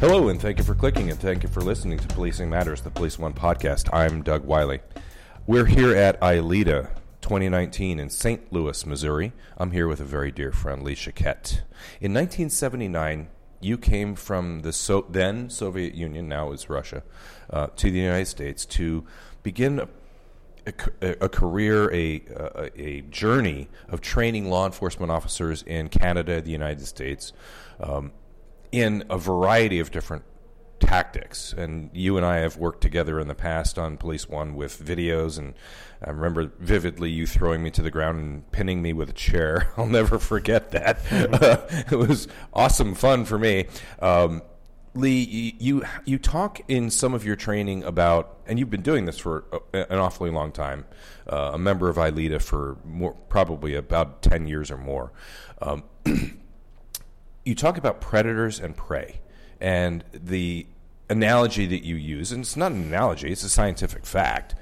Hello, 0.00 0.28
and 0.28 0.40
thank 0.40 0.58
you 0.58 0.64
for 0.64 0.76
clicking 0.76 1.10
and 1.10 1.18
thank 1.18 1.42
you 1.42 1.48
for 1.48 1.60
listening 1.60 1.98
to 1.98 2.06
Policing 2.06 2.48
Matters, 2.48 2.82
the 2.82 2.90
Police 2.90 3.18
One 3.18 3.32
podcast. 3.32 3.92
I'm 3.92 4.22
Doug 4.22 4.44
Wyllie. 4.44 4.78
We're 5.44 5.64
here 5.64 5.92
at 5.92 6.20
ILEETA 6.20 6.90
2019 7.20 7.98
in 7.98 8.08
St. 8.08 8.52
Louis, 8.52 8.86
Missouri. 8.86 9.32
I'm 9.56 9.72
here 9.72 9.88
with 9.88 9.98
a 9.98 10.04
very 10.04 10.30
dear 10.30 10.52
friend, 10.52 10.84
Lee 10.84 10.94
Shaykhet. 10.94 11.62
In 12.00 12.14
1979, 12.14 13.26
you 13.60 13.76
came 13.76 14.14
from 14.14 14.60
the 14.60 14.72
so- 14.72 15.04
then 15.10 15.50
Soviet 15.50 15.96
Union, 15.96 16.28
now 16.28 16.52
is 16.52 16.70
Russia, 16.70 17.02
uh, 17.50 17.66
to 17.74 17.90
the 17.90 17.98
United 17.98 18.26
States 18.26 18.64
to 18.66 19.04
begin 19.42 19.80
a, 20.64 20.72
a, 21.02 21.24
a 21.24 21.28
career, 21.28 21.92
a, 21.92 22.22
a, 22.36 22.80
a 22.80 23.00
journey 23.00 23.68
of 23.88 24.00
training 24.00 24.48
law 24.48 24.64
enforcement 24.64 25.10
officers 25.10 25.64
in 25.64 25.88
Canada, 25.88 26.40
the 26.40 26.52
United 26.52 26.86
States. 26.86 27.32
Um, 27.80 28.12
in 28.72 29.04
a 29.08 29.18
variety 29.18 29.78
of 29.78 29.90
different 29.90 30.24
tactics. 30.80 31.52
And 31.52 31.90
you 31.92 32.16
and 32.16 32.24
I 32.24 32.38
have 32.38 32.56
worked 32.56 32.80
together 32.80 33.20
in 33.20 33.28
the 33.28 33.34
past 33.34 33.78
on 33.78 33.96
Police 33.96 34.28
One 34.28 34.54
with 34.54 34.84
videos, 34.84 35.38
and 35.38 35.54
I 36.04 36.10
remember 36.10 36.52
vividly 36.58 37.10
you 37.10 37.26
throwing 37.26 37.62
me 37.62 37.70
to 37.72 37.82
the 37.82 37.90
ground 37.90 38.20
and 38.20 38.50
pinning 38.52 38.82
me 38.82 38.92
with 38.92 39.10
a 39.10 39.14
chair. 39.14 39.72
I'll 39.76 39.86
never 39.86 40.18
forget 40.18 40.70
that. 40.72 41.00
it 41.90 41.96
was 41.96 42.28
awesome 42.52 42.94
fun 42.94 43.24
for 43.24 43.38
me. 43.38 43.66
Um, 44.00 44.42
Lee, 44.94 45.54
you 45.60 45.84
you 46.06 46.18
talk 46.18 46.60
in 46.66 46.90
some 46.90 47.14
of 47.14 47.24
your 47.24 47.36
training 47.36 47.84
about, 47.84 48.38
and 48.46 48.58
you've 48.58 48.70
been 48.70 48.82
doing 48.82 49.04
this 49.04 49.18
for 49.18 49.44
an 49.72 49.98
awfully 49.98 50.30
long 50.30 50.50
time. 50.50 50.86
Uh, 51.30 51.52
a 51.54 51.58
member 51.58 51.88
of 51.88 51.96
ILEETA 51.96 52.40
for 52.40 52.78
more, 52.84 53.12
probably 53.28 53.74
about 53.74 54.22
ten 54.22 54.46
years 54.46 54.70
or 54.70 54.78
more. 54.78 55.12
Um, 55.60 55.84
you 57.48 57.54
talk 57.54 57.78
about 57.78 58.00
predators 58.00 58.60
and 58.60 58.76
prey, 58.76 59.20
and 59.58 60.04
the 60.12 60.66
analogy 61.08 61.66
that 61.66 61.82
you 61.82 61.96
use, 61.96 62.30
and 62.30 62.42
it's 62.42 62.56
not 62.56 62.72
an 62.72 62.82
analogy, 62.82 63.32
it's 63.32 63.42
a 63.42 63.48
scientific 63.48 64.04
fact, 64.04 64.54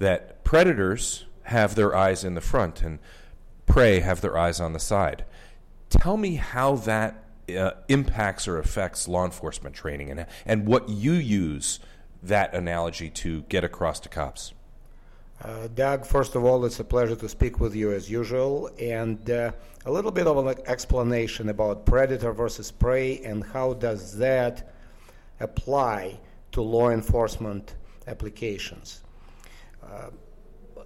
that 0.00 0.42
predators 0.42 1.26
have 1.44 1.76
their 1.76 1.94
eyes 1.94 2.24
in 2.24 2.34
the 2.34 2.40
front 2.40 2.82
and 2.82 2.98
prey 3.66 4.00
have 4.00 4.20
their 4.20 4.36
eyes 4.36 4.60
on 4.60 4.72
the 4.72 4.80
side. 4.80 5.24
Tell 5.88 6.16
me 6.16 6.34
how 6.34 6.76
that 6.76 7.24
uh, 7.56 7.72
impacts 7.88 8.48
or 8.48 8.58
affects 8.58 9.06
law 9.06 9.24
enforcement 9.24 9.76
training 9.76 10.10
and, 10.10 10.26
and 10.44 10.66
what 10.66 10.88
you 10.88 11.12
use 11.12 11.78
that 12.22 12.52
analogy 12.54 13.10
to 13.10 13.42
get 13.42 13.62
across 13.62 14.00
to 14.00 14.08
cops. 14.08 14.52
Uh, 15.44 15.66
Doug, 15.74 16.06
first 16.06 16.36
of 16.36 16.44
all, 16.44 16.64
it's 16.64 16.78
a 16.78 16.84
pleasure 16.84 17.16
to 17.16 17.28
speak 17.28 17.58
with 17.58 17.74
you 17.74 17.90
as 17.90 18.08
usual, 18.08 18.70
and 18.78 19.28
uh, 19.28 19.50
a 19.86 19.90
little 19.90 20.12
bit 20.12 20.28
of 20.28 20.46
an 20.46 20.56
explanation 20.66 21.48
about 21.48 21.84
predator 21.84 22.32
versus 22.32 22.70
prey 22.70 23.18
and 23.24 23.42
how 23.42 23.72
does 23.72 24.16
that 24.16 24.72
apply 25.40 26.16
to 26.52 26.62
law 26.62 26.90
enforcement 26.90 27.74
applications. 28.06 29.02
Uh, 29.82 30.10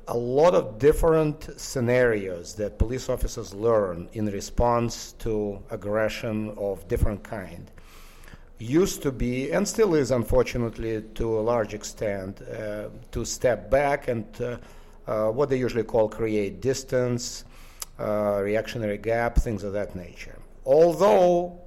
a 0.08 0.16
lot 0.16 0.54
of 0.54 0.78
different 0.78 1.50
scenarios 1.60 2.54
that 2.54 2.78
police 2.78 3.10
officers 3.10 3.52
learn 3.52 4.08
in 4.14 4.24
response 4.24 5.12
to 5.18 5.62
aggression 5.68 6.54
of 6.56 6.88
different 6.88 7.22
kind 7.22 7.70
used 8.58 9.02
to 9.02 9.12
be, 9.12 9.50
and 9.52 9.66
still 9.66 9.94
is 9.94 10.10
unfortunately 10.10 11.02
to 11.14 11.38
a 11.38 11.42
large 11.42 11.74
extent, 11.74 12.40
uh, 12.42 12.88
to 13.12 13.24
step 13.24 13.70
back 13.70 14.08
and 14.08 14.24
uh, 14.40 14.56
uh, 15.06 15.30
what 15.30 15.48
they 15.48 15.56
usually 15.56 15.84
call 15.84 16.08
create 16.08 16.60
distance, 16.60 17.44
uh, 17.98 18.40
reactionary 18.42 18.98
gap, 18.98 19.36
things 19.36 19.62
of 19.62 19.72
that 19.72 19.94
nature. 19.94 20.38
Although 20.64 21.60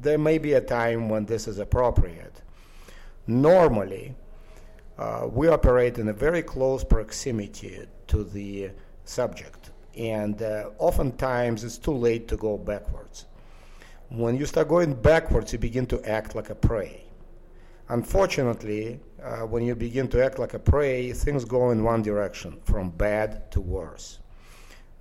there 0.00 0.18
may 0.18 0.38
be 0.38 0.52
a 0.52 0.60
time 0.60 1.08
when 1.08 1.26
this 1.26 1.48
is 1.48 1.58
appropriate. 1.58 2.42
Normally, 3.26 4.14
uh, 4.96 5.28
we 5.30 5.48
operate 5.48 5.98
in 5.98 6.08
a 6.08 6.12
very 6.12 6.42
close 6.42 6.82
proximity 6.84 7.86
to 8.06 8.24
the 8.24 8.70
subject, 9.04 9.70
and 9.96 10.40
oftentimes 10.78 11.64
it's 11.64 11.78
too 11.78 11.92
late 11.92 12.28
to 12.28 12.36
go 12.36 12.56
backwards. 12.56 13.26
When 14.10 14.38
you 14.38 14.46
start 14.46 14.68
going 14.68 14.94
backwards, 14.94 15.52
you 15.52 15.58
begin 15.58 15.84
to 15.86 16.02
act 16.08 16.34
like 16.34 16.48
a 16.48 16.54
prey. 16.54 17.04
Unfortunately, 17.90 19.00
uh, 19.22 19.40
when 19.40 19.62
you 19.62 19.74
begin 19.74 20.08
to 20.08 20.24
act 20.24 20.38
like 20.38 20.54
a 20.54 20.58
prey, 20.58 21.12
things 21.12 21.44
go 21.44 21.70
in 21.72 21.84
one 21.84 22.00
direction, 22.00 22.58
from 22.64 22.88
bad 22.88 23.50
to 23.52 23.60
worse. 23.60 24.20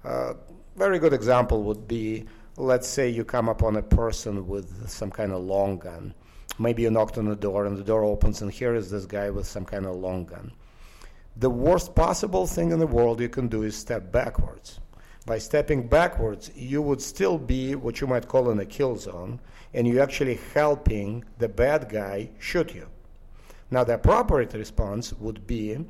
Uh, 0.03 0.34
very 0.75 1.00
good 1.00 1.13
example 1.13 1.63
would 1.63 1.88
be 1.88 2.25
let's 2.57 2.88
say 2.88 3.07
you 3.07 3.23
come 3.23 3.47
upon 3.47 3.78
a 3.78 3.81
person 3.81 4.46
with 4.46 4.90
some 4.90 5.12
kind 5.12 5.31
of 5.31 5.41
long 5.41 5.78
gun. 5.78 6.13
Maybe 6.59 6.81
you 6.81 6.91
knocked 6.91 7.17
on 7.17 7.29
the 7.29 7.35
door 7.35 7.66
and 7.66 7.78
the 7.78 7.84
door 7.84 8.03
opens, 8.03 8.41
and 8.41 8.51
here 8.51 8.75
is 8.75 8.91
this 8.91 9.06
guy 9.06 9.29
with 9.29 9.47
some 9.47 9.63
kind 9.63 9.85
of 9.85 9.96
long 9.96 10.25
gun. 10.25 10.51
The 11.38 11.50
worst 11.50 11.96
possible 11.96 12.46
thing 12.46 12.72
in 12.72 12.79
the 12.79 12.88
world 12.88 13.22
you 13.22 13.29
can 13.29 13.47
do 13.47 13.63
is 13.63 13.78
step 13.78 14.12
backwards 14.12 14.81
by 15.28 15.38
stepping 15.38 15.86
backwards, 15.86 16.50
you 16.56 16.82
would 16.82 17.02
still 17.02 17.38
be 17.38 17.76
what 17.76 18.00
you 18.00 18.08
might 18.08 18.30
call 18.30 18.50
in 18.50 18.60
a 18.62 18.66
kill 18.66 18.96
zone, 18.96 19.42
and 19.74 19.86
you're 19.86 20.02
actually 20.02 20.40
helping 20.54 21.26
the 21.38 21.50
bad 21.50 21.90
guy 21.90 22.30
shoot 22.40 22.74
you. 22.74 22.88
Now, 23.70 23.84
the 23.84 23.96
appropriate 23.96 24.54
response 24.54 25.12
would 25.12 25.46
be 25.46 25.86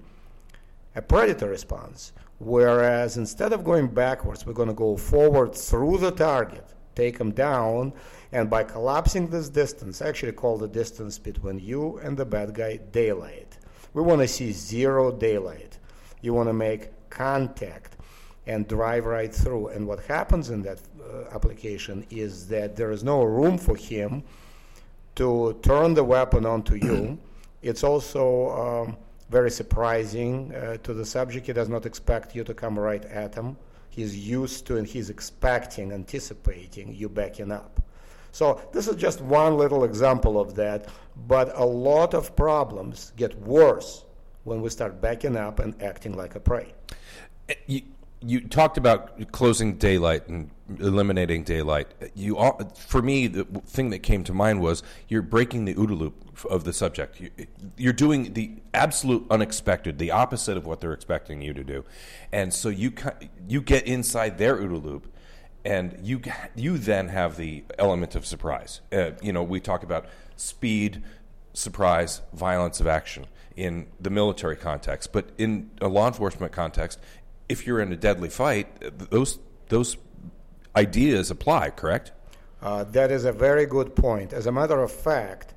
a 0.96 1.02
predator 1.03 1.50
response, 1.50 2.14
whereas 2.40 3.18
instead 3.18 3.53
of 3.53 3.64
going 3.64 3.90
backwards, 3.90 4.44
we're 4.44 4.53
going 4.53 4.70
to 4.70 4.74
go 4.74 4.98
forward 4.98 5.54
through 5.54 6.00
the 6.00 6.09
target, 6.12 6.66
take 6.96 7.19
him 7.19 7.31
down, 7.31 7.94
and 8.31 8.50
by 8.50 8.64
collapsing 8.64 9.28
this 9.28 9.50
distance, 9.50 10.02
actually 10.02 10.31
call 10.31 10.58
the 10.58 10.68
distance 10.68 11.19
between 11.19 11.59
you 11.59 12.00
and 12.00 12.18
the 12.18 12.25
bad 12.25 12.56
guy 12.56 12.78
daylight. 12.92 13.59
We 13.94 14.02
want 14.02 14.22
to 14.22 14.28
see 14.28 14.52
zero 14.52 15.12
daylight. 15.12 15.78
You 16.24 16.34
want 16.34 16.50
to 16.50 16.54
make 16.54 16.90
contact 17.12 17.97
and 18.47 18.68
drive 18.68 19.06
right 19.06 19.34
through. 19.34 19.68
And 19.68 19.85
what 19.85 20.00
happens 20.00 20.50
in 20.50 20.62
that 20.63 20.80
uh, 21.00 21.35
application 21.35 22.06
is 22.09 22.47
that 22.47 22.75
there 22.75 22.91
is 22.91 23.03
no 23.03 23.24
room 23.24 23.58
for 23.58 23.75
him 23.75 24.24
to 25.16 25.59
turn 25.62 25.94
the 25.94 26.03
weapon 26.03 26.46
onto 26.46 26.75
you. 26.75 27.18
It's 27.63 27.84
also 27.84 28.52
um, 28.52 28.97
very 29.30 29.50
surprising 29.50 30.53
uh, 30.53 30.78
to 30.84 30.94
the 30.94 31.03
subject. 31.03 31.47
He 31.47 31.53
does 31.53 31.68
not 31.68 31.88
expect 31.88 32.36
you 32.36 32.44
to 32.44 32.53
come 32.53 32.78
right 32.78 33.03
at 33.06 33.34
him. 33.34 33.57
He's 33.90 34.16
used 34.16 34.68
to 34.68 34.78
and 34.78 34.86
he's 34.86 35.09
expecting, 35.09 35.91
anticipating 35.91 36.94
you 36.94 37.09
backing 37.09 37.52
up. 37.52 37.81
So 38.31 38.62
this 38.72 38.88
is 38.88 38.96
just 38.96 39.22
one 39.22 39.57
little 39.57 39.83
example 39.86 40.39
of 40.39 40.54
that, 40.56 40.88
but 41.27 41.51
a 41.56 41.66
lot 41.66 42.13
of 42.13 42.36
problems 42.36 43.12
get 43.18 43.36
worse 43.39 44.06
when 44.44 44.62
we 44.62 44.69
start 44.69 45.01
backing 45.01 45.36
up 45.36 45.60
and 45.60 45.81
acting 45.81 46.16
like 46.16 46.36
a 46.36 46.39
prey. 46.39 46.74
Uh, 47.50 47.54
you, 47.66 47.81
you 48.22 48.42
talked 48.42 48.78
about 48.78 49.31
closing 49.31 49.78
daylight 49.78 50.28
and 50.28 50.50
eliminating 50.80 51.44
daylight. 51.44 51.88
You, 52.16 52.38
for 52.75 53.02
me, 53.02 53.28
the 53.28 53.46
thing 53.46 53.92
that 53.92 54.00
came 54.00 54.24
to 54.25 54.34
mind 54.34 54.62
was 54.62 54.84
you're 55.08 55.22
breaking 55.22 55.66
the 55.66 55.75
OODA 55.75 55.98
loop 55.98 56.46
of 56.50 56.64
the 56.64 56.74
subject. 56.74 57.22
You're 57.78 57.94
doing 57.94 58.34
the 58.34 58.52
absolute 58.74 59.25
unexpected, 59.30 60.00
the 60.00 60.12
opposite 60.12 60.58
of 60.58 60.66
what 60.66 60.81
they're 60.81 60.94
expecting 60.94 61.42
you 61.42 61.54
to 61.54 61.64
do, 61.64 61.86
and 62.31 62.54
so 62.54 62.69
you 62.69 62.94
you 63.48 63.62
get 63.62 63.86
inside 63.86 64.38
their 64.38 64.58
OODA 64.58 64.84
loop, 64.84 65.14
and 65.64 65.98
you 66.02 66.22
you 66.56 66.78
then 66.78 67.10
have 67.10 67.38
the 67.38 67.64
element 67.78 68.16
of 68.16 68.25
surprise. 68.25 68.81
Uh, 68.92 69.12
you 69.22 69.31
know, 69.31 69.44
we 69.44 69.60
talk 69.60 69.84
about 69.84 70.08
speed, 70.36 71.04
surprise, 71.54 72.22
violence 72.34 72.80
of 72.80 72.88
action 72.88 73.28
in 73.56 73.88
the 74.00 74.10
military 74.10 74.56
context, 74.56 75.12
but 75.12 75.30
in 75.38 75.72
a 75.81 75.88
law 75.88 76.08
enforcement 76.08 76.52
context, 76.52 77.00
if 77.49 77.65
you're 77.65 77.79
in 77.79 77.91
a 77.91 77.95
deadly 77.95 78.29
fight, 78.29 78.67
those 79.09 79.39
those 79.69 79.97
ideas 80.75 81.31
apply, 81.31 81.69
correct? 81.71 82.11
Uh, 82.61 82.83
that 82.85 83.11
is 83.11 83.25
a 83.25 83.31
very 83.31 83.65
good 83.65 83.95
point. 83.95 84.33
As 84.33 84.47
a 84.47 84.51
matter 84.51 84.81
of 84.81 84.91
fact, 84.91 85.53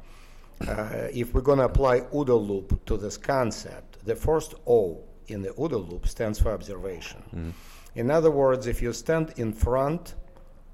uh, 0.67 1.09
if 1.13 1.33
we're 1.33 1.41
going 1.41 1.59
to 1.59 1.65
apply 1.65 2.01
OODA 2.13 2.49
loop 2.49 2.85
to 2.87 2.97
this 2.97 3.17
concept, 3.17 4.05
the 4.05 4.15
first 4.15 4.55
O 4.67 5.03
in 5.29 5.43
the 5.43 5.51
OODA 5.51 5.89
loop 5.91 6.07
stands 6.07 6.39
for 6.39 6.51
observation. 6.53 7.23
Mm-hmm. 7.29 7.51
In 7.95 8.11
other 8.11 8.31
words, 8.31 8.67
if 8.67 8.83
you 8.83 8.93
stand 8.93 9.33
in 9.37 9.53
front 9.53 10.15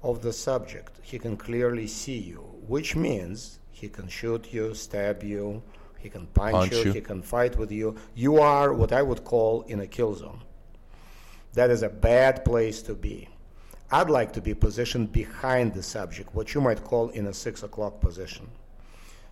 of 0.03 0.21
the 0.21 0.33
subject, 0.33 0.99
he 1.01 1.17
can 1.17 1.37
clearly 1.37 1.87
see 1.87 2.17
you, 2.17 2.41
which 2.67 2.95
means 2.95 3.59
he 3.71 3.87
can 3.89 4.07
shoot 4.07 4.53
you, 4.53 4.73
stab 4.73 5.23
you, 5.23 5.63
he 5.99 6.09
can 6.09 6.27
punch, 6.27 6.53
Punch 6.53 6.71
you, 6.73 6.83
you. 6.83 6.93
he 6.93 7.01
can 7.01 7.21
fight 7.21 7.57
with 7.57 7.71
you. 7.71 7.95
You 8.13 8.37
are 8.37 8.73
what 8.73 8.91
I 8.91 9.01
would 9.01 9.23
call 9.23 9.63
in 9.63 9.79
a 9.79 9.87
kill 9.87 10.13
zone. 10.15 10.41
That 11.57 11.71
is 11.71 11.81
a 11.81 11.89
bad 11.89 12.45
place 12.45 12.83
to 12.83 12.93
be. 12.93 13.27
I'd 13.89 14.11
like 14.11 14.31
to 14.33 14.41
be 14.41 14.53
positioned 14.53 15.11
behind 15.11 15.73
the 15.73 15.81
subject, 15.81 16.35
what 16.35 16.53
you 16.53 16.61
might 16.61 16.83
call 16.83 17.09
in 17.09 17.25
a 17.25 17.33
six 17.33 17.63
o'clock 17.63 17.99
position. 17.99 18.47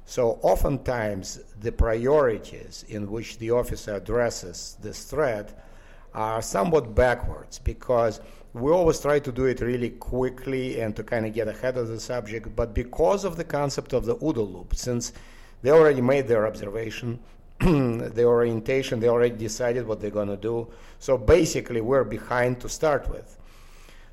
So, 0.05 0.39
oftentimes, 0.41 1.39
the 1.61 1.71
priorities 1.71 2.83
in 2.89 3.11
which 3.11 3.37
the 3.37 3.51
officer 3.51 3.93
addresses 3.97 4.75
this 4.81 5.03
threat 5.03 5.67
are 6.15 6.41
somewhat 6.41 6.95
backwards 6.95 7.59
because 7.59 8.21
we 8.53 8.71
always 8.71 8.99
try 8.99 9.19
to 9.19 9.31
do 9.31 9.45
it 9.45 9.61
really 9.61 9.91
quickly 9.91 10.81
and 10.81 10.95
to 10.95 11.03
kind 11.03 11.27
of 11.27 11.33
get 11.35 11.47
ahead 11.47 11.77
of 11.77 11.89
the 11.89 11.99
subject. 11.99 12.55
But 12.55 12.73
because 12.73 13.23
of 13.23 13.37
the 13.37 13.43
concept 13.43 13.93
of 13.93 14.05
the 14.05 14.15
OODA 14.15 14.51
loop, 14.51 14.75
since 14.75 15.13
they 15.61 15.69
already 15.69 16.01
made 16.01 16.27
their 16.27 16.47
observation, 16.47 17.19
the 17.59 18.23
orientation, 18.25 18.99
they 18.99 19.07
already 19.07 19.35
decided 19.35 19.87
what 19.87 20.01
they're 20.01 20.11
going 20.11 20.27
to 20.27 20.37
do. 20.37 20.67
So 20.99 21.17
basically, 21.17 21.81
we're 21.81 22.03
behind 22.03 22.59
to 22.61 22.69
start 22.69 23.09
with. 23.09 23.37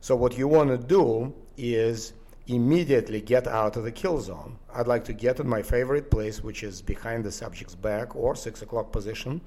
So 0.01 0.17
what 0.17 0.37
you 0.37 0.49
want 0.49 0.71
to 0.71 0.79
do 0.79 1.35
is 1.57 2.13
immediately 2.47 3.21
get 3.21 3.47
out 3.47 3.77
of 3.77 3.85
the 3.85 3.93
kill 3.93 4.21
zone. 4.21 4.59
I'd 4.75 4.87
like 4.87 5.05
to 5.05 5.13
get 5.13 5.41
in 5.41 5.49
my 5.49 5.63
favorite 5.63 6.11
place, 6.11 6.43
which 6.43 6.63
is 6.63 6.83
behind 6.83 7.25
the 7.25 7.33
subject's 7.33 7.75
back 7.75 8.17
or 8.17 8.35
six 8.35 8.63
o'clock 8.63 8.93
position, 8.93 9.41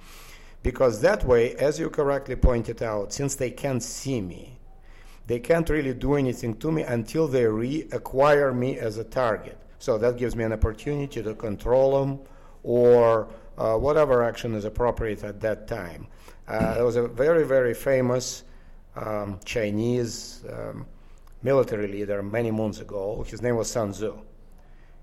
because 0.64 1.02
that 1.02 1.24
way, 1.26 1.56
as 1.56 1.80
you 1.80 1.90
correctly 1.90 2.36
pointed 2.36 2.82
out, 2.82 3.14
since 3.14 3.36
they 3.36 3.52
can't 3.52 3.84
see 3.84 4.22
me, 4.22 4.58
they 5.28 5.40
can't 5.40 5.70
really 5.70 5.94
do 5.94 6.16
anything 6.16 6.56
to 6.58 6.72
me 6.72 6.84
until 6.84 7.28
they 7.28 7.44
reacquire 7.44 8.56
me 8.56 8.78
as 8.78 8.98
a 8.98 9.04
target. 9.04 9.58
So 9.80 9.98
that 9.98 10.18
gives 10.18 10.36
me 10.36 10.44
an 10.44 10.54
opportunity 10.54 11.22
to 11.22 11.34
control 11.36 12.00
them 12.00 12.20
or 12.64 13.28
uh, 13.58 13.76
whatever 13.76 14.24
action 14.24 14.54
is 14.56 14.66
appropriate 14.66 15.24
at 15.24 15.40
that 15.42 15.68
time. 15.68 16.08
Uh, 16.48 16.76
there 16.76 16.86
was 16.86 16.96
a 16.96 17.08
very, 17.08 17.46
very 17.46 17.74
famous 17.74 18.44
um, 18.96 19.40
Chinese 19.46 20.44
um, 20.52 20.86
military 21.44 21.88
leader 21.88 22.22
many 22.22 22.52
moons 22.52 22.80
ago. 22.80 23.24
His 23.28 23.42
name 23.42 23.56
was 23.56 23.70
Sun 23.70 23.92
Tzu. 23.92 24.20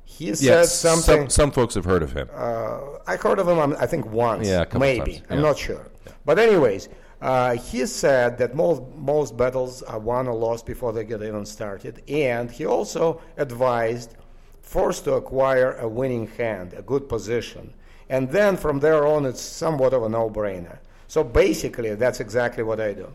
He 0.04 0.34
said 0.34 0.66
something. 0.66 1.22
some, 1.22 1.30
some 1.30 1.50
folks 1.50 1.74
have 1.74 1.84
heard 1.84 2.02
of 2.02 2.12
him. 2.12 2.28
Uh, 2.34 2.98
I 3.06 3.16
heard 3.16 3.38
of 3.38 3.48
him, 3.48 3.58
um, 3.58 3.76
I 3.78 3.86
think, 3.86 4.06
once, 4.06 4.46
Yeah, 4.48 4.64
maybe. 4.78 5.14
times, 5.18 5.22
I'm 5.30 5.40
not 5.40 5.56
sure. 5.56 5.90
But, 6.24 6.38
anyways, 6.38 6.88
uh, 7.20 7.54
he 7.54 7.86
said 7.86 8.36
that 8.38 8.54
most, 8.54 8.82
most 8.96 9.36
battles 9.36 9.82
are 9.82 9.98
won 9.98 10.26
or 10.26 10.34
lost 10.34 10.66
before 10.66 10.92
they 10.92 11.04
get 11.04 11.22
even 11.22 11.46
started. 11.46 12.02
And 12.08 12.50
he 12.50 12.66
also 12.66 13.20
advised 13.36 14.16
first 14.60 15.04
to 15.04 15.14
acquire 15.14 15.72
a 15.78 15.88
winning 15.88 16.26
hand, 16.26 16.74
a 16.74 16.82
good 16.82 17.08
position. 17.08 17.72
And 18.12 18.28
then 18.28 18.58
from 18.58 18.78
there 18.78 19.06
on, 19.06 19.24
it's 19.24 19.40
somewhat 19.40 19.94
of 19.94 20.02
a 20.02 20.08
no 20.08 20.28
brainer. 20.28 20.76
So, 21.08 21.24
basically, 21.24 21.94
that's 21.94 22.20
exactly 22.20 22.62
what 22.62 22.78
I 22.78 22.92
do. 22.92 23.12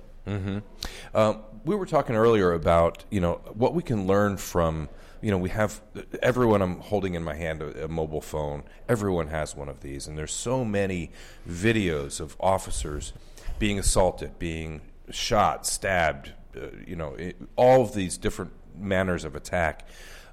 Um, 1.13 1.43
we 1.65 1.75
were 1.75 1.85
talking 1.85 2.15
earlier 2.15 2.51
about 2.51 3.05
you 3.11 3.21
know 3.21 3.35
what 3.53 3.73
we 3.73 3.83
can 3.83 4.07
learn 4.07 4.37
from 4.37 4.89
you 5.21 5.31
know 5.31 5.37
we 5.37 5.49
have 5.49 5.81
everyone 6.21 6.61
I'm 6.61 6.79
holding 6.79 7.13
in 7.13 7.23
my 7.23 7.35
hand 7.35 7.61
a, 7.61 7.85
a 7.85 7.87
mobile 7.87 8.21
phone. 8.21 8.63
Everyone 8.89 9.27
has 9.27 9.55
one 9.55 9.69
of 9.69 9.81
these, 9.81 10.07
and 10.07 10.17
there's 10.17 10.33
so 10.33 10.65
many 10.65 11.11
videos 11.47 12.19
of 12.19 12.35
officers 12.39 13.13
being 13.59 13.77
assaulted, 13.77 14.39
being 14.39 14.81
shot, 15.11 15.65
stabbed. 15.67 16.33
Uh, 16.55 16.69
you 16.85 16.95
know, 16.95 17.13
it, 17.13 17.37
all 17.55 17.83
of 17.83 17.93
these 17.93 18.17
different 18.17 18.51
manners 18.75 19.23
of 19.23 19.35
attack. 19.35 19.87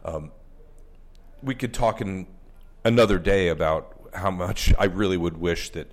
Um, 0.07 0.33
we 1.43 1.55
could 1.55 1.75
talk 1.75 2.01
in 2.01 2.27
another 2.83 3.19
day 3.19 3.49
about 3.49 3.94
how 4.15 4.31
much 4.31 4.73
I 4.79 4.85
really 4.85 5.17
would 5.17 5.37
wish 5.37 5.71
that 5.71 5.91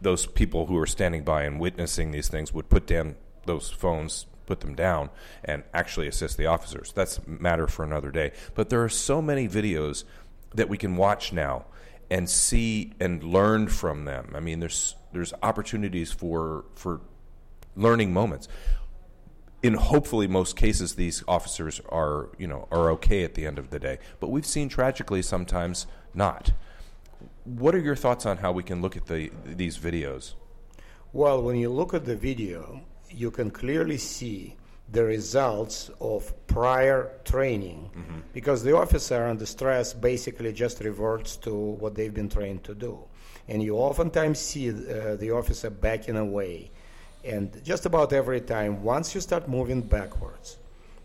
those 0.00 0.26
people 0.26 0.66
who 0.66 0.76
are 0.78 0.86
standing 0.86 1.24
by 1.24 1.42
and 1.44 1.60
witnessing 1.60 2.10
these 2.10 2.28
things 2.28 2.52
would 2.52 2.68
put 2.68 2.86
down 2.86 3.16
those 3.46 3.70
phones, 3.70 4.26
put 4.46 4.60
them 4.60 4.74
down, 4.74 5.10
and 5.44 5.62
actually 5.74 6.08
assist 6.08 6.36
the 6.36 6.46
officers. 6.46 6.92
That's 6.92 7.18
a 7.18 7.28
matter 7.28 7.66
for 7.66 7.84
another 7.84 8.10
day. 8.10 8.32
But 8.54 8.70
there 8.70 8.82
are 8.82 8.88
so 8.88 9.20
many 9.20 9.48
videos 9.48 10.04
that 10.54 10.68
we 10.68 10.78
can 10.78 10.96
watch 10.96 11.32
now 11.32 11.66
and 12.10 12.28
see 12.28 12.92
and 12.98 13.22
learn 13.22 13.68
from 13.68 14.04
them. 14.04 14.32
I 14.34 14.40
mean, 14.40 14.60
there's 14.60 14.96
there's 15.12 15.32
opportunities 15.42 16.12
for 16.12 16.64
for 16.74 17.00
learning 17.76 18.12
moments 18.12 18.48
in 19.62 19.74
hopefully 19.74 20.26
most 20.26 20.56
cases 20.56 20.94
these 20.94 21.22
officers 21.28 21.80
are 21.88 22.30
you 22.38 22.46
know 22.46 22.66
are 22.70 22.90
okay 22.90 23.24
at 23.24 23.34
the 23.34 23.46
end 23.46 23.58
of 23.58 23.70
the 23.70 23.78
day 23.78 23.98
but 24.18 24.28
we've 24.28 24.46
seen 24.46 24.68
tragically 24.68 25.22
sometimes 25.22 25.86
not 26.14 26.52
what 27.44 27.74
are 27.74 27.78
your 27.78 27.96
thoughts 27.96 28.26
on 28.26 28.36
how 28.38 28.52
we 28.52 28.62
can 28.62 28.82
look 28.82 28.96
at 28.96 29.06
the 29.06 29.30
these 29.44 29.78
videos? 29.78 30.34
Well, 31.12 31.42
when 31.42 31.56
you 31.56 31.70
look 31.70 31.94
at 31.94 32.04
the 32.04 32.16
video, 32.16 32.80
you 33.10 33.30
can 33.30 33.50
clearly 33.50 33.98
see 33.98 34.56
the 34.92 35.04
results 35.04 35.90
of 36.00 36.32
prior 36.46 37.12
training. 37.24 37.90
Because 38.32 38.62
the 38.62 38.76
officer 38.76 39.24
under 39.24 39.46
stress 39.46 39.92
basically 39.92 40.52
just 40.52 40.80
reverts 40.80 41.36
to 41.38 41.54
what 41.54 41.94
they've 41.94 42.14
been 42.14 42.28
trained 42.28 42.64
to 42.64 42.74
do. 42.74 42.98
And 43.48 43.62
you 43.62 43.76
oftentimes 43.76 44.38
see 44.38 44.70
uh, 44.70 45.16
the 45.16 45.30
officer 45.32 45.70
backing 45.70 46.16
away. 46.16 46.70
And 47.24 47.62
just 47.64 47.86
about 47.86 48.12
every 48.12 48.40
time, 48.40 48.82
once 48.82 49.14
you 49.14 49.20
start 49.20 49.48
moving 49.48 49.82
backwards, 49.82 50.58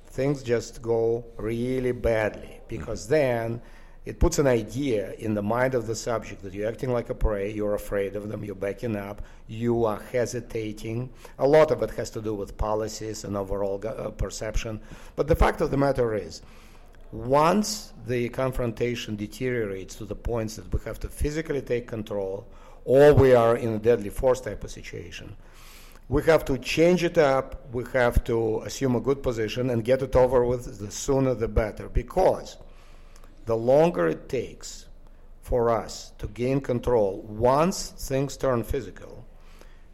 things 0.07 0.43
just 0.43 0.81
go 0.81 1.25
really 1.37 1.91
badly. 1.91 2.61
Because 2.67 3.07
then 3.07 3.61
it 4.05 4.19
puts 4.19 4.37
an 4.37 4.45
idea 4.45 5.13
in 5.13 5.33
the 5.33 5.41
mind 5.41 5.73
of 5.73 5.87
the 5.87 5.95
subject 5.95 6.43
that 6.43 6.53
you're 6.53 6.69
acting 6.69 6.91
like 6.91 7.09
a 7.09 7.15
prey, 7.15 7.51
you're 7.51 7.73
afraid 7.73 8.15
of 8.15 8.29
them, 8.29 8.43
you're 8.43 8.53
backing 8.53 8.95
up, 8.95 9.23
you 9.47 9.85
are 9.85 9.99
hesitating. 10.11 11.09
A 11.39 11.47
lot 11.47 11.71
of 11.71 11.81
it 11.81 11.89
has 11.91 12.11
to 12.11 12.21
do 12.21 12.35
with 12.35 12.55
policies 12.57 13.23
and 13.23 13.35
overall 13.35 13.81
uh, 13.85 14.11
perception. 14.11 14.79
But 15.15 15.27
the 15.27 15.35
fact 15.35 15.59
of 15.61 15.71
the 15.71 15.77
matter 15.77 16.13
is, 16.13 16.43
once 17.11 17.93
the 18.05 18.29
confrontation 18.29 19.15
deteriorates 19.15 19.95
to 19.95 20.05
the 20.05 20.15
points 20.15 20.55
that 20.57 20.71
we 20.71 20.79
have 20.85 20.99
to 20.99 21.07
physically 21.07 21.61
take 21.61 21.87
control, 21.87 22.47
or 22.83 23.13
we 23.13 23.33
are 23.33 23.55
in 23.55 23.73
a 23.73 23.79
deadly 23.79 24.09
force 24.09 24.39
type 24.39 24.63
of 24.63 24.69
situation, 24.69 25.35
we 26.09 26.21
have 26.23 26.45
to 26.45 26.59
change 26.59 27.03
it 27.03 27.17
up. 27.17 27.73
We 27.73 27.83
have 27.93 28.23
to 28.25 28.61
assume 28.61 28.95
a 28.95 28.99
good 28.99 29.23
position 29.23 29.71
and 29.71 29.83
get 29.83 30.03
it 30.03 30.15
over 30.15 30.45
with. 30.45 30.77
The 30.77 30.91
sooner 30.91 31.33
the 31.33 31.47
better, 31.47 31.89
because 31.89 32.57
the 33.45 33.55
longer 33.55 34.07
it 34.07 34.27
takes 34.29 34.85
for 35.41 35.69
us 35.69 36.11
to 36.17 36.27
gain 36.27 36.59
control 36.59 37.21
once 37.27 37.89
things 37.89 38.35
turn 38.37 38.63
physical, 38.63 39.25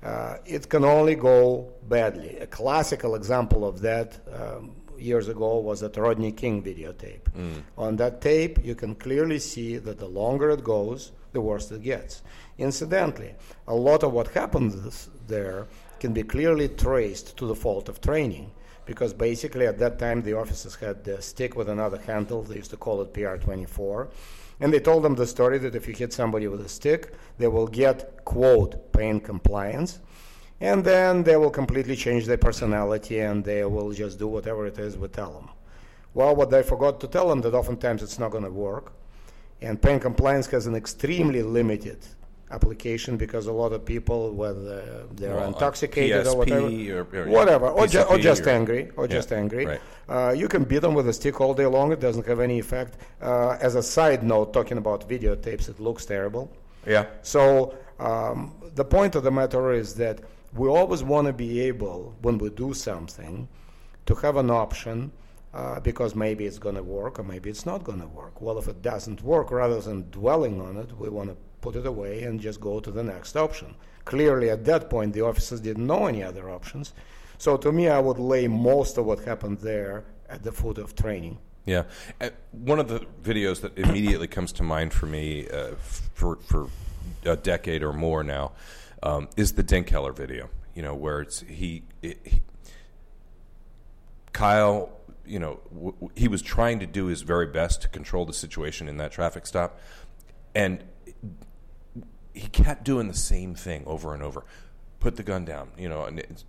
uh, 0.04 0.38
it 0.46 0.70
can 0.70 0.84
only 0.86 1.16
go 1.16 1.72
badly. 1.88 2.38
A 2.40 2.48
classical 2.48 3.16
example 3.16 3.66
of 3.66 3.82
that 3.82 4.18
um, 4.34 4.72
years 4.98 5.28
ago 5.28 5.60
was 5.60 5.82
that 5.82 5.98
Rodney 5.98 6.32
King 6.32 6.64
videotape. 6.64 7.28
On 7.78 7.96
that 7.98 8.22
tape, 8.22 8.64
you 8.64 8.76
can 8.76 8.96
clearly 8.96 9.40
see 9.40 9.78
that 9.78 10.00
the 10.00 10.08
longer 10.08 10.50
it 10.52 10.64
goes, 10.64 11.12
the 11.34 11.42
worse 11.42 11.72
it 11.72 11.84
gets. 11.84 12.22
Incidentally, 12.58 13.34
a 13.68 13.76
lot 13.76 14.04
of 14.04 14.14
what 14.14 14.28
happens 14.30 15.10
there 15.28 15.68
can 16.00 16.14
be 16.14 16.24
clearly 16.24 16.68
traced 16.68 17.38
to 17.38 17.46
the 17.46 17.56
fault 17.56 17.90
of 17.90 18.02
training 18.02 18.52
because 18.86 19.14
basically 19.14 19.68
at 19.68 19.80
that 19.80 20.00
time 20.00 20.22
the 20.22 20.34
officers 20.34 20.76
had 20.76 21.08
a 21.08 21.22
stick 21.22 21.56
with 21.56 21.70
another 21.70 21.98
handle. 21.98 22.44
They 22.44 22.56
used 22.56 22.72
to 22.72 22.78
call 22.78 23.02
it 23.02 23.14
PR24. 23.14 24.10
And 24.60 24.72
they 24.72 24.80
told 24.80 25.04
them 25.04 25.16
the 25.16 25.26
story 25.26 25.58
that 25.60 25.76
if 25.76 25.88
you 25.88 25.94
hit 25.94 26.14
somebody 26.14 26.48
with 26.48 26.62
a 26.62 26.70
stick, 26.70 27.14
they 27.40 27.48
will 27.48 27.68
get, 27.68 28.24
quote, 28.26 28.94
pain 28.94 29.20
compliance. 29.20 30.00
And 30.60 30.84
then 30.84 31.24
they 31.24 31.36
will 31.38 31.50
completely 31.50 31.96
change 31.96 32.28
their 32.28 32.38
personality 32.38 33.20
and 33.20 33.44
they 33.44 33.66
will 33.66 33.92
just 33.92 34.20
do 34.20 34.28
whatever 34.28 34.68
it 34.68 34.78
is 34.78 34.98
we 34.98 35.08
tell 35.08 35.34
them. 35.34 35.50
Well, 36.14 36.36
what 36.36 36.52
they 36.52 36.62
forgot 36.62 37.00
to 37.00 37.08
tell 37.08 37.30
them 37.30 37.42
that 37.42 37.56
oftentimes 37.56 38.04
it's 38.04 38.20
not 38.20 38.32
going 38.32 38.44
to 38.44 38.52
work. 38.52 38.94
And 39.62 39.82
pain 39.82 40.00
compliance 40.00 40.48
has 40.48 40.68
an 40.68 40.76
extremely 40.76 41.42
limited 41.42 42.00
application 42.52 43.18
because 43.18 43.48
a 43.48 43.52
lot 43.52 43.72
of 43.74 43.84
people, 43.86 44.32
whether 44.34 45.06
they're 45.14 45.36
Well, 45.36 45.44
uh, 45.46 45.48
intoxicated 45.48 46.28
or 46.28 46.36
whatever, 46.38 46.68
or- 46.68 47.22
or, 47.24 47.30
whatever, 47.38 47.68
or, 47.70 47.88
ju- 47.88 48.02
or 48.12 48.18
just 48.18 48.46
angry, 48.48 48.92
or 48.98 49.06
Yeah, 49.06 49.12
just 49.18 49.32
angry, 49.32 49.66
right. 49.66 49.82
uh, 50.10 50.34
you 50.42 50.48
can 50.48 50.64
beat 50.64 50.82
them 50.82 50.94
with 50.94 51.08
a 51.08 51.14
stick 51.14 51.40
all 51.42 51.54
day 51.54 51.66
long. 51.66 51.92
It 51.92 52.00
doesn't 52.00 52.26
have 52.28 52.40
any 52.40 52.60
effect. 52.60 52.98
Uh, 53.22 53.58
as 53.68 53.76
a 53.76 53.84
side 53.84 54.22
note, 54.24 54.54
talking 54.54 54.78
about 54.78 55.08
videotapes, 55.10 55.70
it 55.70 55.80
looks 55.80 56.06
terrible. 56.06 56.46
yeah 56.96 57.06
So 57.22 57.44
um, 58.00 58.40
the 58.76 58.86
point 58.98 59.16
of 59.16 59.24
the 59.28 59.32
matter 59.42 59.64
is 59.84 59.94
that 60.04 60.18
we 60.62 60.68
always 60.68 61.02
want 61.14 61.26
to 61.28 61.34
be 61.34 61.52
able, 61.70 62.00
when 62.26 62.38
we 62.44 62.50
do 62.50 62.74
something, 62.74 63.48
to 64.08 64.14
have 64.16 64.36
an 64.44 64.50
option 64.50 65.12
uh, 65.54 65.80
because 65.90 66.12
maybe 66.16 66.44
it's 66.50 66.58
going 66.66 66.76
to 66.76 66.84
work 67.00 67.14
or 67.20 67.24
maybe 67.34 67.48
it's 67.54 67.66
not 67.72 67.80
going 67.84 68.02
to 68.02 68.08
work. 68.22 68.42
Well, 68.42 68.58
if 68.58 68.68
it 68.74 68.82
doesn't 68.82 69.20
work, 69.34 69.52
rather 69.52 69.80
than 69.88 69.98
dwelling 70.10 70.56
on 70.68 70.74
it, 70.84 70.90
we 70.98 71.08
want 71.18 71.30
to 71.30 71.36
put 71.62 71.76
it 71.76 71.86
away 71.86 72.24
and 72.24 72.40
just 72.40 72.60
go 72.60 72.80
to 72.80 72.92
the 72.92 73.04
next 73.04 73.36
option. 73.36 73.76
Clearly, 74.06 74.50
at 74.50 74.66
that 74.66 74.90
point, 74.90 75.14
the 75.14 75.22
officers 75.22 75.62
didn't 75.62 75.86
know 75.86 76.08
any 76.08 76.24
other 76.24 76.50
options. 76.50 76.94
So 77.38 77.56
to 77.58 77.72
me, 77.72 77.88
I 77.88 78.00
would 78.00 78.20
lay 78.20 78.48
most 78.48 78.98
of 78.98 79.06
what 79.06 79.20
happened 79.20 79.60
there 79.60 80.04
at 80.30 80.44
the 80.44 80.52
foot 80.52 80.78
of 80.78 80.96
training. 80.96 81.38
Yeah, 81.66 81.84
uh, 82.20 82.30
one 82.52 82.80
of 82.80 82.88
the 82.88 83.06
videos 83.24 83.62
that 83.62 83.78
immediately 83.78 84.28
comes 84.28 84.52
to 84.54 84.64
mind 84.64 84.94
for 84.94 85.06
me 85.06 85.48
uh, 85.48 85.76
for 86.14 86.38
for 86.38 86.68
a 87.24 87.36
decade 87.36 87.84
or 87.84 87.94
more 87.94 88.24
now 88.24 88.54
um, 89.04 89.30
is 89.38 89.54
the 89.54 89.64
Dinkheller 89.64 90.16
video. 90.16 90.50
You 90.74 90.82
know, 90.82 90.96
where 90.96 91.22
it's 91.22 91.42
he, 91.42 91.84
it, 92.02 92.18
he 92.24 92.42
Kyle. 94.34 94.90
You 95.24 95.38
know, 95.38 95.60
w- 95.72 95.94
w- 95.94 96.12
he 96.16 96.28
was 96.28 96.42
trying 96.42 96.80
to 96.80 96.88
do 96.88 97.06
his 97.06 97.22
very 97.22 97.46
best 97.46 97.84
to 97.84 97.88
control 97.88 98.26
the 98.26 98.34
situation 98.34 98.88
in 98.88 98.98
that 98.98 99.12
traffic 99.12 99.46
stop, 99.46 99.80
and 100.56 100.84
he 102.34 102.48
kept 102.48 102.84
doing 102.84 103.08
the 103.08 103.14
same 103.14 103.56
thing 103.56 103.84
over 103.86 104.14
and 104.14 104.24
over. 104.24 104.44
Put 105.00 105.16
the 105.16 105.24
gun 105.24 105.46
down. 105.46 105.72
You 105.78 105.90
know, 105.90 106.06
and 106.06 106.20
it's 106.20 106.46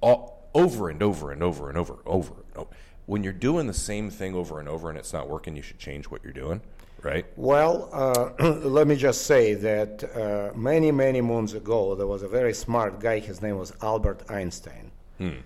all 0.00 0.48
over 0.54 0.88
and 0.88 1.02
over 1.02 1.32
and 1.32 1.42
over 1.42 1.68
and 1.68 1.78
over 1.78 1.98
over. 2.06 2.32
And 2.32 2.56
over 2.56 2.70
when 3.06 3.22
you're 3.22 3.32
doing 3.32 3.66
the 3.66 3.74
same 3.74 4.10
thing 4.10 4.34
over 4.34 4.60
and 4.60 4.68
over 4.68 4.88
and 4.88 4.98
it's 4.98 5.12
not 5.12 5.28
working, 5.28 5.56
you 5.56 5.62
should 5.62 5.78
change 5.78 6.06
what 6.06 6.22
you're 6.22 6.32
doing, 6.32 6.60
right? 7.02 7.24
Well, 7.36 7.88
uh, 7.92 8.50
let 8.68 8.86
me 8.86 8.96
just 8.96 9.26
say 9.26 9.54
that 9.54 10.04
uh, 10.14 10.56
many, 10.56 10.90
many 10.90 11.20
moons 11.20 11.54
ago, 11.54 11.94
there 11.94 12.06
was 12.06 12.22
a 12.22 12.28
very 12.28 12.52
smart 12.52 13.00
guy. 13.00 13.20
His 13.20 13.40
name 13.40 13.58
was 13.58 13.72
Albert 13.80 14.24
Einstein. 14.28 14.90
Hmm. 15.18 15.38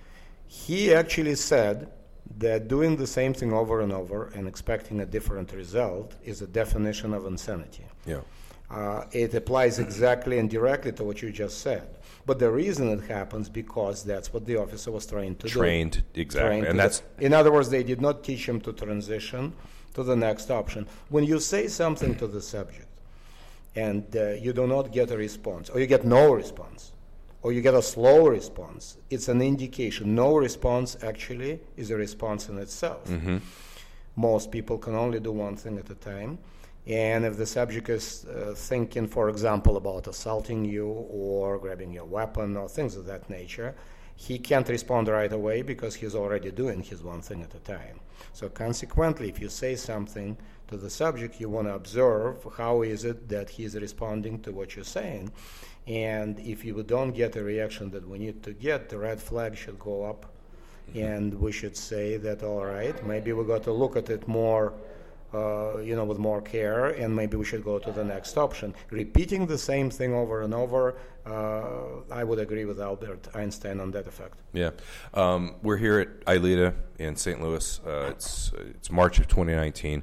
He 0.46 0.92
actually 0.92 1.36
said 1.36 1.92
that 2.38 2.68
doing 2.68 2.96
the 2.96 3.06
same 3.06 3.34
thing 3.34 3.52
over 3.52 3.80
and 3.80 3.92
over 3.92 4.30
and 4.34 4.48
expecting 4.48 5.00
a 5.00 5.06
different 5.06 5.52
result 5.52 6.14
is 6.24 6.42
a 6.42 6.46
definition 6.46 7.12
of 7.12 7.26
insanity. 7.26 7.84
Yeah. 8.06 8.20
Uh, 8.70 9.04
it 9.10 9.34
applies 9.34 9.78
exactly 9.80 10.38
and 10.38 10.48
directly 10.48 10.92
to 10.92 11.02
what 11.02 11.20
you 11.22 11.32
just 11.32 11.60
said. 11.60 11.88
But 12.24 12.38
the 12.38 12.50
reason 12.50 12.88
it 12.90 13.00
happens 13.08 13.48
because 13.48 14.04
that's 14.04 14.32
what 14.32 14.46
the 14.46 14.56
officer 14.56 14.92
was 14.92 15.06
trained 15.06 15.40
to 15.40 15.48
Trained, 15.48 16.04
do. 16.12 16.20
exactly. 16.20 16.48
Trained 16.50 16.66
and 16.68 16.78
that's 16.78 17.00
do. 17.00 17.26
in 17.26 17.32
other 17.34 17.50
words, 17.50 17.68
they 17.68 17.82
did 17.82 18.00
not 18.00 18.22
teach 18.22 18.48
him 18.48 18.60
to 18.60 18.72
transition 18.72 19.52
to 19.94 20.04
the 20.04 20.14
next 20.14 20.50
option. 20.52 20.86
When 21.08 21.24
you 21.24 21.40
say 21.40 21.66
something 21.66 22.14
to 22.16 22.28
the 22.28 22.40
subject 22.40 22.86
and 23.74 24.04
uh, 24.14 24.30
you 24.34 24.52
do 24.52 24.66
not 24.68 24.92
get 24.92 25.10
a 25.10 25.16
response, 25.16 25.68
or 25.70 25.80
you 25.80 25.86
get 25.88 26.04
no 26.04 26.32
response, 26.32 26.92
or 27.42 27.52
you 27.52 27.62
get 27.62 27.74
a 27.74 27.82
slow 27.82 28.28
response, 28.28 28.98
it's 29.10 29.26
an 29.28 29.40
indication. 29.42 30.14
No 30.14 30.36
response 30.36 30.96
actually 31.02 31.58
is 31.76 31.90
a 31.90 31.96
response 31.96 32.48
in 32.48 32.58
itself. 32.58 33.08
Mm-hmm. 33.08 33.38
Most 34.14 34.52
people 34.52 34.78
can 34.78 34.94
only 34.94 35.18
do 35.18 35.32
one 35.32 35.56
thing 35.56 35.78
at 35.78 35.88
a 35.90 35.94
time. 35.94 36.38
And 36.90 37.24
if 37.24 37.36
the 37.36 37.46
subject 37.46 37.88
is 37.88 38.24
uh, 38.24 38.52
thinking, 38.56 39.06
for 39.06 39.28
example, 39.28 39.76
about 39.76 40.08
assaulting 40.08 40.64
you 40.64 40.88
or 40.88 41.56
grabbing 41.56 41.92
your 41.92 42.04
weapon 42.04 42.56
or 42.56 42.68
things 42.68 42.96
of 42.96 43.06
that 43.06 43.30
nature, 43.30 43.76
he 44.16 44.40
can't 44.40 44.68
respond 44.68 45.06
right 45.06 45.32
away 45.32 45.62
because 45.62 45.94
he's 45.94 46.16
already 46.16 46.50
doing 46.50 46.82
his 46.82 47.00
one 47.00 47.22
thing 47.22 47.42
at 47.42 47.54
a 47.54 47.60
time. 47.60 48.00
So 48.32 48.48
consequently, 48.48 49.28
if 49.28 49.40
you 49.40 49.48
say 49.48 49.76
something 49.76 50.36
to 50.66 50.76
the 50.76 50.90
subject, 50.90 51.40
you 51.40 51.48
want 51.48 51.68
to 51.68 51.74
observe 51.74 52.44
how 52.56 52.82
is 52.82 53.04
it 53.04 53.28
that 53.28 53.50
he's 53.50 53.76
responding 53.76 54.40
to 54.42 54.50
what 54.50 54.74
you're 54.74 54.84
saying. 54.84 55.30
And 55.86 56.40
if 56.40 56.64
you 56.64 56.82
don't 56.82 57.12
get 57.12 57.36
a 57.36 57.44
reaction 57.44 57.90
that 57.92 58.08
we 58.08 58.18
need 58.18 58.42
to 58.42 58.52
get, 58.52 58.88
the 58.88 58.98
red 58.98 59.20
flag 59.20 59.56
should 59.56 59.78
go 59.78 60.02
up. 60.04 60.26
And 60.92 61.34
we 61.34 61.52
should 61.52 61.76
say 61.76 62.16
that, 62.16 62.42
all 62.42 62.64
right, 62.64 63.06
maybe 63.06 63.32
we 63.32 63.44
got 63.44 63.62
to 63.62 63.72
look 63.72 63.94
at 63.94 64.10
it 64.10 64.26
more 64.26 64.74
uh, 65.32 65.78
you 65.78 65.94
know, 65.94 66.04
with 66.04 66.18
more 66.18 66.40
care, 66.40 66.86
and 66.86 67.14
maybe 67.14 67.36
we 67.36 67.44
should 67.44 67.64
go 67.64 67.78
to 67.78 67.92
the 67.92 68.04
next 68.04 68.36
option. 68.36 68.74
Repeating 68.90 69.46
the 69.46 69.58
same 69.58 69.90
thing 69.90 70.12
over 70.14 70.42
and 70.42 70.52
over, 70.52 70.96
uh, 71.26 72.02
I 72.10 72.24
would 72.24 72.38
agree 72.38 72.64
with 72.64 72.80
Albert 72.80 73.28
Einstein 73.34 73.80
on 73.80 73.90
that 73.92 74.06
effect. 74.06 74.40
Yeah, 74.52 74.70
um, 75.14 75.56
we're 75.62 75.76
here 75.76 76.00
at 76.00 76.20
ILEETA 76.24 76.74
in 76.98 77.16
St. 77.16 77.40
Louis. 77.40 77.80
Uh, 77.86 78.08
it's 78.10 78.52
it's 78.70 78.90
March 78.90 79.18
of 79.18 79.28
2019. 79.28 80.02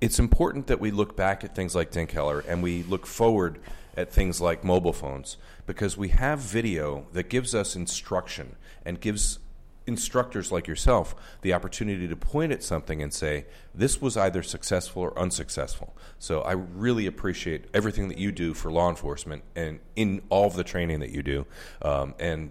It's 0.00 0.18
important 0.18 0.66
that 0.66 0.80
we 0.80 0.90
look 0.90 1.16
back 1.16 1.42
at 1.44 1.54
things 1.54 1.74
like 1.74 1.90
Dinkheller 1.90 2.44
and 2.46 2.62
we 2.62 2.82
look 2.82 3.06
forward 3.06 3.58
at 3.96 4.12
things 4.12 4.40
like 4.40 4.62
mobile 4.62 4.92
phones 4.92 5.38
because 5.66 5.96
we 5.96 6.08
have 6.08 6.38
video 6.38 7.06
that 7.12 7.30
gives 7.30 7.54
us 7.54 7.74
instruction 7.74 8.56
and 8.84 9.00
gives 9.00 9.38
instructors 9.86 10.50
like 10.50 10.66
yourself 10.66 11.14
the 11.42 11.52
opportunity 11.52 12.08
to 12.08 12.16
point 12.16 12.52
at 12.52 12.62
something 12.62 13.02
and 13.02 13.12
say, 13.12 13.46
this 13.74 14.00
was 14.00 14.16
either 14.16 14.42
successful 14.42 15.02
or 15.02 15.18
unsuccessful. 15.18 15.96
So 16.18 16.42
I 16.42 16.52
really 16.52 17.06
appreciate 17.06 17.66
everything 17.72 18.08
that 18.08 18.18
you 18.18 18.32
do 18.32 18.54
for 18.54 18.70
law 18.70 18.88
enforcement 18.88 19.42
and 19.54 19.80
in 19.94 20.22
all 20.28 20.46
of 20.46 20.54
the 20.54 20.64
training 20.64 21.00
that 21.00 21.10
you 21.10 21.22
do. 21.22 21.46
Um, 21.82 22.14
and 22.18 22.50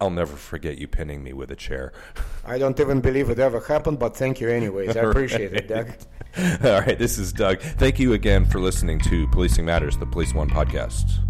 I'll 0.00 0.10
never 0.10 0.34
forget 0.34 0.78
you 0.78 0.88
pinning 0.88 1.22
me 1.22 1.32
with 1.34 1.50
a 1.50 1.56
chair. 1.56 1.92
I 2.44 2.58
don't 2.58 2.78
even 2.80 3.00
believe 3.00 3.28
it 3.28 3.38
ever 3.38 3.60
happened, 3.60 3.98
but 3.98 4.16
thank 4.16 4.40
you 4.40 4.48
anyways. 4.48 4.96
I 4.96 5.00
appreciate 5.00 5.52
it, 5.52 5.68
Doug. 5.68 5.92
All 6.64 6.80
right, 6.80 6.98
this 6.98 7.18
is 7.18 7.32
Doug. 7.32 7.60
Thank 7.60 7.98
you 7.98 8.14
again 8.14 8.46
for 8.46 8.60
listening 8.60 8.98
to 9.00 9.26
Policing 9.28 9.66
Matters, 9.66 9.98
the 9.98 10.06
Police 10.06 10.32
One 10.32 10.48
podcast. 10.48 11.20